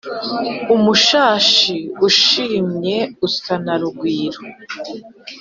[0.75, 1.75] Umushashi
[2.07, 4.39] ushimye usa na Rugwiro.